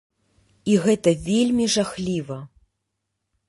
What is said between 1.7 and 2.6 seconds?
жахліва!